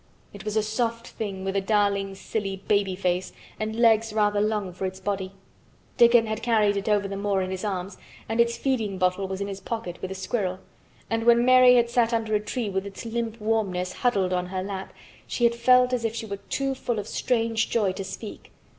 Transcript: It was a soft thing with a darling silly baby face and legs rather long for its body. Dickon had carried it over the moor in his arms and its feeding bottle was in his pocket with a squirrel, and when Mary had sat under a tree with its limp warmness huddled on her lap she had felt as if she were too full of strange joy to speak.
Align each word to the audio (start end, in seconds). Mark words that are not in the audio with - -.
It 0.33 0.43
was 0.43 0.57
a 0.57 0.63
soft 0.63 1.09
thing 1.09 1.45
with 1.45 1.55
a 1.55 1.61
darling 1.61 2.15
silly 2.15 2.63
baby 2.67 2.95
face 2.95 3.33
and 3.59 3.75
legs 3.75 4.11
rather 4.13 4.41
long 4.41 4.73
for 4.73 4.87
its 4.87 4.99
body. 4.99 5.31
Dickon 5.95 6.25
had 6.25 6.41
carried 6.41 6.75
it 6.75 6.89
over 6.89 7.07
the 7.07 7.15
moor 7.15 7.39
in 7.43 7.51
his 7.51 7.63
arms 7.63 7.99
and 8.27 8.41
its 8.41 8.57
feeding 8.57 8.97
bottle 8.97 9.27
was 9.27 9.41
in 9.41 9.47
his 9.47 9.59
pocket 9.61 10.01
with 10.01 10.09
a 10.09 10.15
squirrel, 10.15 10.57
and 11.07 11.23
when 11.25 11.45
Mary 11.45 11.75
had 11.75 11.91
sat 11.91 12.13
under 12.15 12.33
a 12.33 12.39
tree 12.39 12.67
with 12.67 12.87
its 12.87 13.05
limp 13.05 13.39
warmness 13.39 13.93
huddled 13.93 14.33
on 14.33 14.47
her 14.47 14.63
lap 14.63 14.91
she 15.27 15.43
had 15.43 15.53
felt 15.53 15.93
as 15.93 16.03
if 16.03 16.15
she 16.15 16.25
were 16.25 16.37
too 16.49 16.73
full 16.73 16.97
of 16.97 17.07
strange 17.07 17.69
joy 17.69 17.91
to 17.91 18.03
speak. 18.03 18.51